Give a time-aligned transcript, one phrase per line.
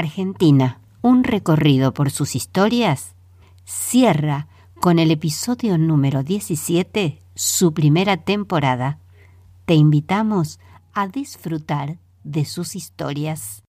[0.00, 3.14] Argentina, un recorrido por sus historias,
[3.64, 4.48] cierra
[4.80, 8.98] con el episodio número 17, su primera temporada.
[9.66, 10.58] Te invitamos
[10.94, 13.62] a disfrutar de sus historias.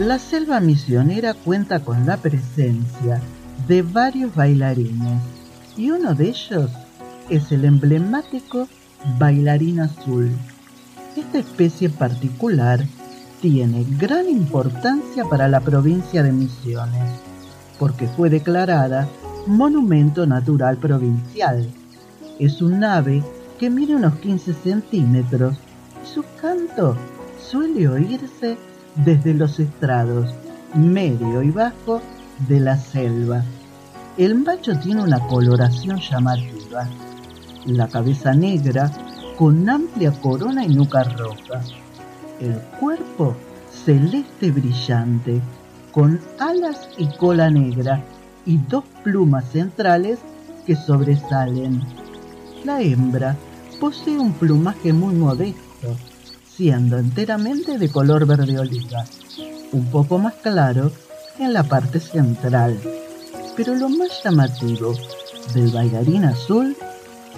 [0.00, 3.20] La selva misionera cuenta con la presencia
[3.68, 5.20] de varios bailarines
[5.76, 6.70] y uno de ellos
[7.28, 8.66] es el emblemático
[9.18, 10.30] bailarín azul.
[11.18, 12.82] Esta especie particular
[13.42, 17.10] tiene gran importancia para la provincia de Misiones
[17.78, 19.06] porque fue declarada
[19.46, 21.68] Monumento Natural Provincial.
[22.38, 23.22] Es un ave
[23.58, 25.58] que mide unos 15 centímetros
[26.02, 26.96] y su canto
[27.50, 28.56] suele oírse
[28.96, 30.34] desde los estrados
[30.74, 32.00] medio y bajo
[32.48, 33.42] de la selva.
[34.16, 36.88] El macho tiene una coloración llamativa,
[37.66, 38.90] la cabeza negra
[39.38, 41.62] con amplia corona y nuca roja,
[42.40, 43.36] el cuerpo
[43.84, 45.40] celeste brillante,
[45.92, 48.02] con alas y cola negra
[48.46, 50.18] y dos plumas centrales
[50.66, 51.82] que sobresalen.
[52.64, 53.36] La hembra
[53.80, 55.96] posee un plumaje muy modesto,
[56.60, 59.06] siendo enteramente de color verde oliva,
[59.72, 60.92] un poco más claro
[61.38, 62.78] en la parte central.
[63.56, 64.94] Pero lo más llamativo
[65.54, 66.76] del bailarín azul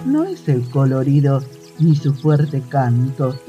[0.05, 1.41] no es el colorido
[1.79, 3.39] ni su fuerte canto,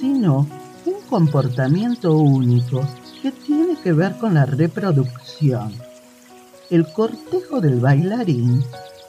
[0.00, 0.46] sino
[0.86, 2.80] un comportamiento único
[3.20, 5.74] que tiene que ver con la reproducción.
[6.70, 8.64] El cortejo del bailarín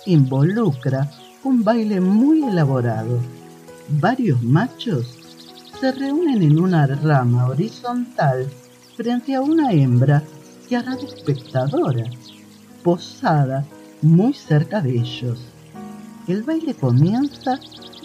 [0.06, 1.10] involucra
[1.46, 3.20] un baile muy elaborado.
[4.02, 5.19] Varios machos
[5.80, 8.50] se reúnen en una rama horizontal
[8.98, 10.22] frente a una hembra
[10.68, 12.04] que hará de espectadora,
[12.84, 13.66] posada
[14.02, 15.40] muy cerca de ellos.
[16.28, 17.60] El baile comienza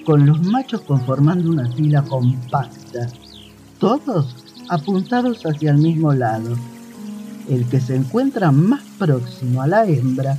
[0.06, 3.08] con los machos conformando una fila compacta,
[3.80, 4.36] todos
[4.68, 6.56] apuntados hacia el mismo lado.
[7.48, 10.38] El que se encuentra más próximo a la hembra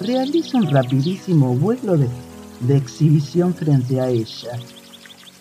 [0.00, 2.08] realiza un rapidísimo vuelo de,
[2.62, 4.58] de exhibición frente a ella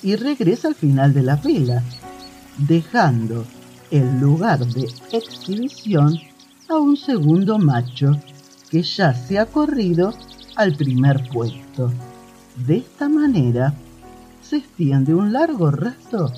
[0.05, 1.83] y regresa al final de la fila,
[2.59, 3.43] dejando
[3.89, 6.19] el lugar de exhibición
[6.69, 8.11] a un segundo macho
[8.69, 10.13] que ya se ha corrido
[10.55, 11.91] al primer puesto.
[12.67, 13.73] De esta manera
[14.41, 16.31] se extiende un largo rastro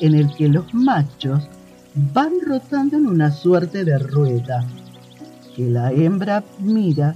[0.00, 1.44] en el que los machos
[2.12, 4.66] van rotando en una suerte de rueda
[5.54, 7.14] que la hembra mira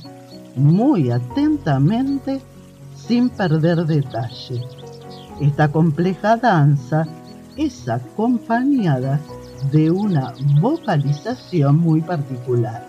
[0.54, 2.40] muy atentamente
[2.94, 4.85] sin perder detalle.
[5.40, 7.06] Esta compleja danza
[7.56, 9.20] es acompañada
[9.70, 12.86] de una vocalización muy particular.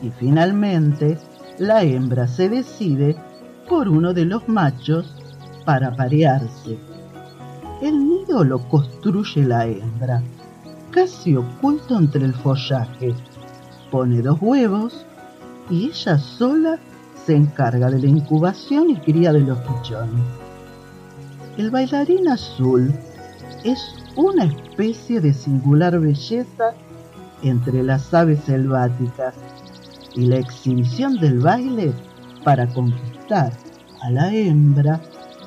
[0.00, 1.18] Y finalmente,
[1.58, 3.16] la hembra se decide
[3.68, 5.16] por uno de los machos
[5.64, 6.78] para parearse.
[7.82, 10.22] El nido lo construye la hembra,
[10.92, 13.14] casi oculto entre el follaje.
[13.90, 15.04] Pone dos huevos
[15.70, 16.78] y ella sola
[17.26, 20.43] se encarga de la incubación y cría de los pichones.
[21.56, 22.92] El bailarín azul
[23.62, 23.78] es
[24.16, 26.74] una especie de singular belleza
[27.44, 29.36] entre las aves selváticas
[30.16, 31.92] y la exhibición del baile
[32.42, 33.52] para conquistar
[34.02, 35.00] a la hembra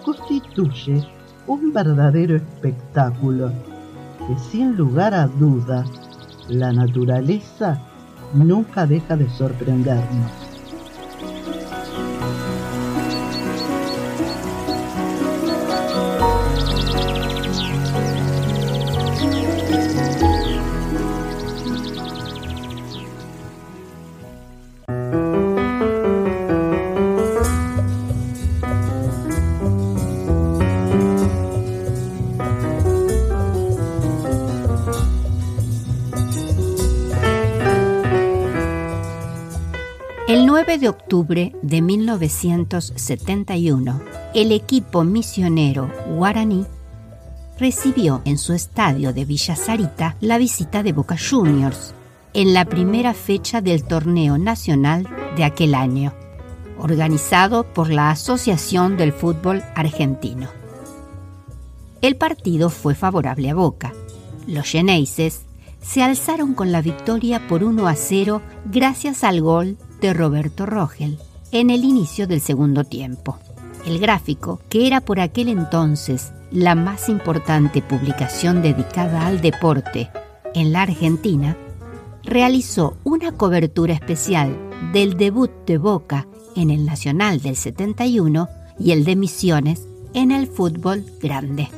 [0.05, 1.05] constituye
[1.45, 3.51] un verdadero espectáculo
[4.27, 5.83] que sin lugar a duda
[6.47, 7.81] la naturaleza
[8.33, 10.46] nunca deja de sorprendernos.
[40.47, 44.01] 9 de octubre de 1971,
[44.33, 46.65] el equipo misionero guaraní
[47.59, 51.93] recibió en su estadio de Villa Sarita la visita de Boca Juniors
[52.33, 55.05] en la primera fecha del torneo nacional
[55.35, 56.13] de aquel año,
[56.79, 60.47] organizado por la Asociación del Fútbol Argentino.
[62.01, 63.91] El partido fue favorable a Boca.
[64.47, 65.41] Los Geneises
[65.81, 68.41] se alzaron con la victoria por 1 a 0
[68.71, 71.17] gracias al gol de Roberto Rogel
[71.51, 73.39] en el inicio del segundo tiempo.
[73.85, 80.09] El gráfico, que era por aquel entonces la más importante publicación dedicada al deporte
[80.53, 81.57] en la Argentina,
[82.23, 84.55] realizó una cobertura especial
[84.91, 90.47] del debut de Boca en el Nacional del 71 y el de Misiones en el
[90.47, 91.69] fútbol grande.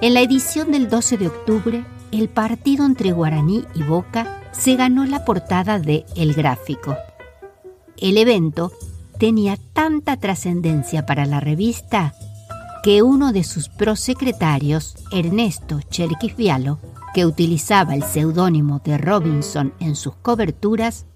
[0.00, 5.04] En la edición del 12 de octubre, el partido entre Guaraní y Boca se ganó
[5.04, 6.96] la portada de El Gráfico.
[8.00, 8.72] El evento
[9.18, 12.14] tenía tanta trascendencia para la revista
[12.84, 16.78] que uno de sus prosecretarios, Ernesto Cherkis Vialo,
[17.12, 21.06] que utilizaba el seudónimo de Robinson en sus coberturas,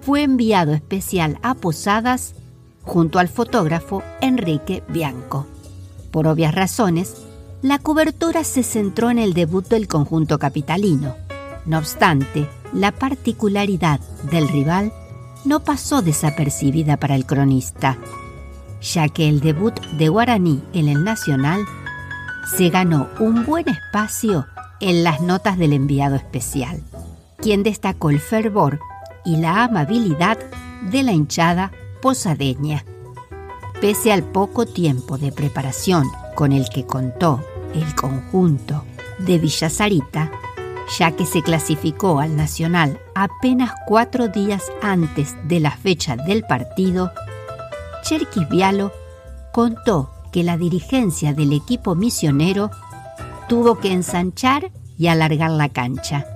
[0.00, 2.34] fue enviado especial a Posadas
[2.84, 5.46] junto al fotógrafo Enrique Bianco.
[6.10, 7.16] Por obvias razones,
[7.60, 11.14] la cobertura se centró en el debut del conjunto capitalino.
[11.66, 14.00] No obstante, la particularidad
[14.30, 14.92] del rival
[15.48, 17.96] no pasó desapercibida para el cronista,
[18.82, 21.64] ya que el debut de Guaraní en el Nacional
[22.54, 24.46] se ganó un buen espacio
[24.80, 26.82] en las notas del enviado especial,
[27.38, 28.78] quien destacó el fervor
[29.24, 30.38] y la amabilidad
[30.90, 31.72] de la hinchada
[32.02, 32.84] posadeña.
[33.80, 36.04] Pese al poco tiempo de preparación
[36.34, 37.42] con el que contó
[37.74, 38.84] el conjunto
[39.18, 40.30] de Villa Sarita,
[40.96, 47.12] ya que se clasificó al Nacional apenas cuatro días antes de la fecha del partido,
[48.04, 48.92] Cherkis Vialo
[49.52, 52.70] contó que la dirigencia del equipo misionero
[53.48, 56.26] tuvo que ensanchar y alargar la cancha,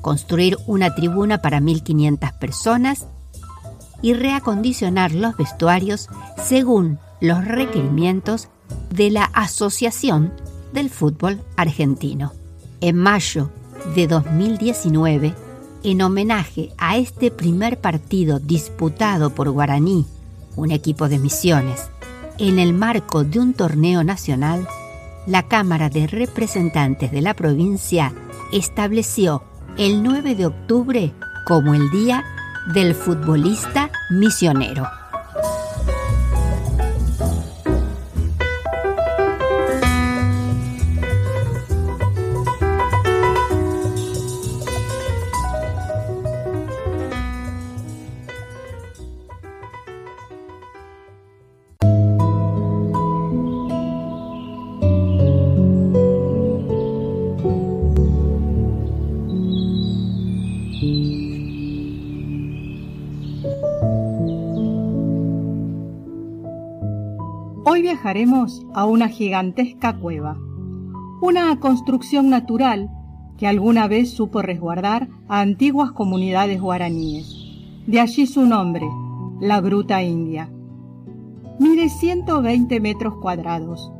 [0.00, 3.06] construir una tribuna para 1.500 personas
[4.02, 6.08] y reacondicionar los vestuarios
[6.42, 8.48] según los requerimientos
[8.90, 10.32] de la Asociación
[10.72, 12.32] del Fútbol Argentino.
[12.80, 13.50] En mayo
[13.94, 15.34] de 2019,
[15.82, 20.06] en homenaje a este primer partido disputado por Guaraní,
[20.56, 21.90] un equipo de misiones,
[22.38, 24.66] en el marco de un torneo nacional,
[25.26, 28.12] la Cámara de Representantes de la provincia
[28.52, 29.42] estableció
[29.76, 31.12] el 9 de octubre
[31.46, 32.24] como el Día
[32.74, 34.86] del Futbolista Misionero.
[68.06, 70.36] Viajaremos a una gigantesca cueva,
[71.20, 72.90] una construcción natural
[73.38, 77.32] que alguna vez supo resguardar a antiguas comunidades guaraníes.
[77.86, 78.86] De allí su nombre,
[79.40, 80.50] la Gruta India.
[81.58, 83.92] Mide 120 metros cuadrados,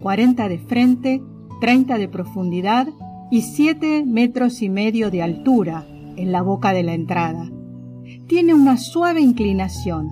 [0.00, 1.22] 40 de frente,
[1.60, 2.88] 30 de profundidad
[3.30, 5.86] y 7 metros y medio de altura
[6.16, 7.50] en la boca de la entrada.
[8.26, 10.10] Tiene una suave inclinación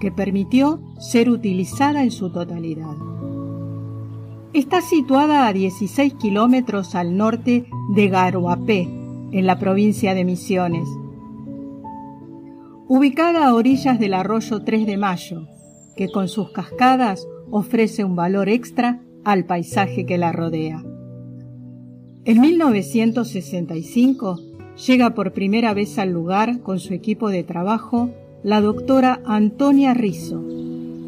[0.00, 2.96] que permitió ser utilizada en su totalidad.
[4.52, 8.88] Está situada a 16 kilómetros al norte de Garoapé,
[9.32, 10.88] en la provincia de Misiones.
[12.88, 15.48] Ubicada a orillas del arroyo 3 de Mayo,
[15.96, 20.84] que con sus cascadas ofrece un valor extra al paisaje que la rodea.
[22.24, 24.38] En 1965
[24.76, 28.10] llega por primera vez al lugar con su equipo de trabajo
[28.42, 30.44] la doctora Antonia Rizzo,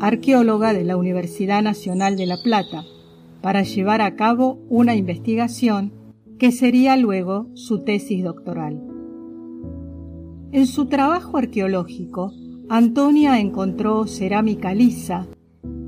[0.01, 2.85] arqueóloga de la Universidad Nacional de La Plata,
[3.43, 5.93] para llevar a cabo una investigación
[6.39, 8.81] que sería luego su tesis doctoral.
[10.51, 12.33] En su trabajo arqueológico,
[12.69, 15.27] Antonia encontró cerámica lisa,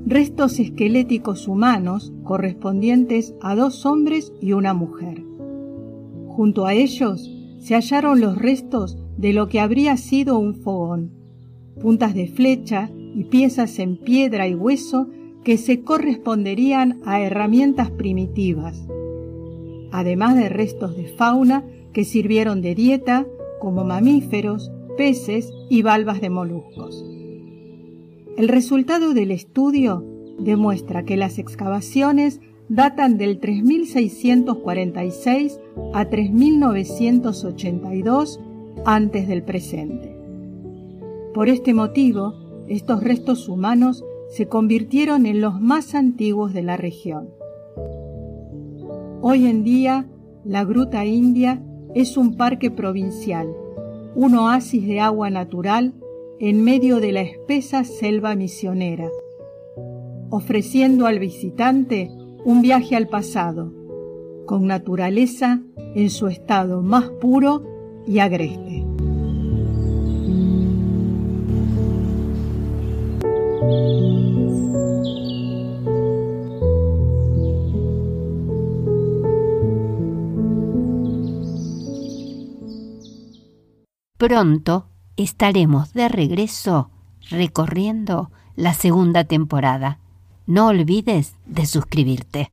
[0.05, 5.23] restos esqueléticos humanos correspondientes a dos hombres y una mujer.
[6.27, 11.11] Junto a ellos se hallaron los restos de lo que habría sido un fogón,
[11.79, 15.07] puntas de flecha y piezas en piedra y hueso
[15.43, 18.87] que se corresponderían a herramientas primitivas,
[19.91, 21.63] además de restos de fauna
[21.93, 23.27] que sirvieron de dieta
[23.59, 27.05] como mamíferos, peces y valvas de moluscos.
[28.37, 30.03] El resultado del estudio
[30.39, 32.39] demuestra que las excavaciones
[32.73, 35.59] datan del 3646
[35.93, 38.39] a 3982
[38.85, 40.15] antes del presente.
[41.33, 47.27] Por este motivo, estos restos humanos se convirtieron en los más antiguos de la región.
[49.21, 50.07] Hoy en día,
[50.45, 51.61] la Gruta India
[51.93, 53.53] es un parque provincial,
[54.15, 55.93] un oasis de agua natural
[56.39, 59.09] en medio de la espesa selva misionera,
[60.29, 62.09] ofreciendo al visitante
[62.43, 63.71] un viaje al pasado,
[64.45, 65.61] con naturaleza
[65.95, 67.63] en su estado más puro
[68.07, 68.85] y agreste.
[84.17, 86.91] Pronto estaremos de regreso
[87.31, 90.00] recorriendo la segunda temporada.
[90.47, 92.39] No olvides de suscribirte.